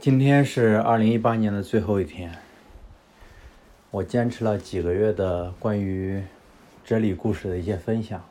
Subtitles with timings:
[0.00, 2.30] 今天是二零一八年的最后一天，
[3.90, 6.22] 我坚持了几个月的关于
[6.84, 8.24] 哲理故事的一些分享，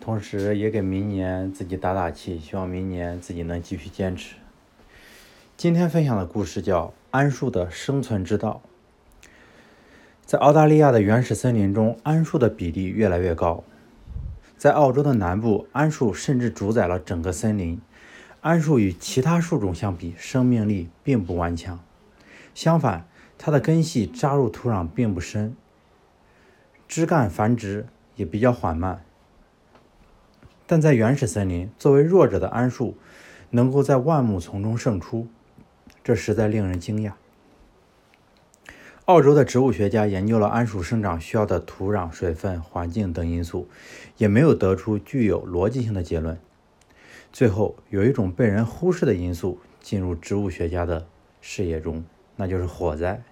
[0.00, 4.36] 同时也给明年自己打打气，希望明年自己能继续坚持。
[5.58, 8.62] 今天分享的故事叫《桉树的生存之道》。
[10.24, 13.62] 在澳大利亚的原始森林中，桉树的比例越来越高。
[14.56, 17.78] 在澳洲的南部，桉树甚至主宰了整个森林。
[18.42, 21.78] 桉树与其他树种相比，生命力并不顽强。
[22.54, 25.54] 相反，它的根系扎入土壤并不深，
[26.88, 27.86] 枝干繁殖
[28.16, 29.04] 也比较缓慢。
[30.66, 32.96] 但在原始森林，作为弱者的桉树
[33.50, 35.26] 能够在万木丛中胜出，
[36.02, 37.12] 这实在令人惊讶。
[39.04, 43.68] 澳洲的植物学家研究了桉树生长需要的土壤、水分、环境等因素，
[44.16, 46.38] 也没有得出具有逻辑性的结论。
[47.32, 51.06] 最后，有一种被人忽视的因素进入植物学家的
[51.40, 52.04] 视野中，
[52.36, 53.22] 那就是火灾。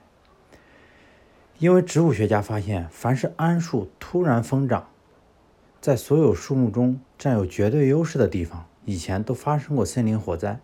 [1.59, 4.89] 因为植物学家发现，凡是桉树突然疯长，
[5.81, 10.61] 在所有树木中占有绝对优势的地方，以前都发生过森林火灾。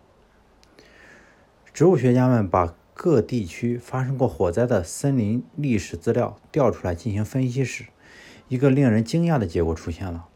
[1.73, 7.87] 植物学家们把各地区发生过火灾的森林历史资料调出来进行分析时，
[8.47, 10.29] 一个令人惊讶的结果出现了：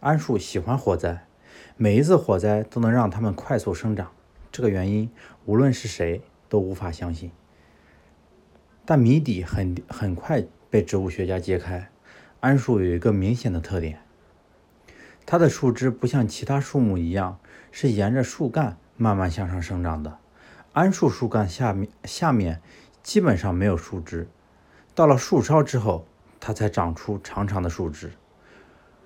[0.00, 1.24] 桉树喜欢火灾，
[1.82, 4.12] 每一次火灾都能让它们快速生长。
[4.52, 5.10] 这个原因，
[5.46, 7.30] 无论是谁都无法相信。
[8.84, 11.90] 但谜底很很快被植物学家揭开：
[12.42, 14.02] 桉树有一个明显的特点，
[15.24, 17.38] 它的树枝不像其他树木一样
[17.72, 20.18] 是沿着树干慢慢向上生长的。
[20.74, 22.60] 桉树树干下面下面
[23.02, 24.28] 基本上没有树枝，
[24.94, 26.04] 到了树梢之后，
[26.40, 28.12] 它才长出长长的树枝，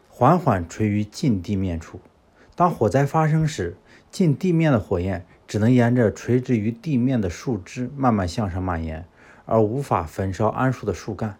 [0.08, 2.00] 缓缓垂于近地面处。
[2.56, 3.76] 当火灾发生时，
[4.10, 9.04] 近地面的火焰只能沿着垂直于地面的树枝慢慢向上蔓延，
[9.44, 11.36] 而无法焚烧桉树的树干。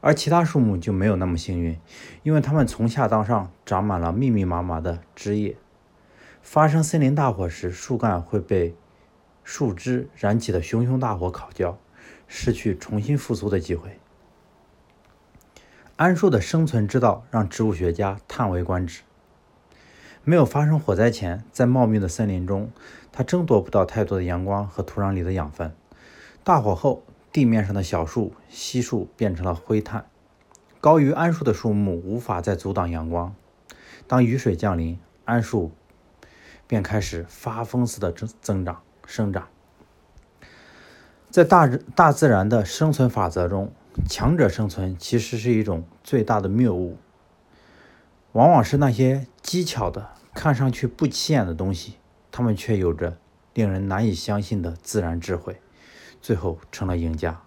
[0.00, 1.78] 而其他树木就没有那么幸运，
[2.22, 5.56] 因为它们从下到上长满了密密麻麻的枝叶。
[6.40, 8.74] 发生森林大火时，树干会被
[9.44, 11.78] 树枝燃起的熊熊大火烤焦，
[12.26, 13.98] 失去重新复苏的机会。
[15.98, 19.02] 桉树的生存之道让植物学家叹为观止。
[20.30, 22.70] 没有发生火灾前，在茂密的森林中，
[23.10, 25.74] 它争夺不到太多的阳光和土壤里的养分。
[26.44, 27.02] 大火后，
[27.32, 30.06] 地面上的小树、稀树变成了灰炭，
[30.80, 33.34] 高于桉树的树木无法再阻挡阳光。
[34.06, 35.72] 当雨水降临，桉树
[36.68, 38.82] 便开始发疯似的增增长。
[39.04, 39.48] 生长
[41.28, 43.72] 在大大自然的生存法则中，
[44.08, 46.98] 强者生存其实是一种最大的谬误。
[48.30, 51.94] 往往是那些机巧的、看上去不起眼的东西，
[52.30, 53.18] 他们却有着
[53.54, 55.60] 令人难以相信的自然智慧，
[56.20, 57.42] 最后成了赢家。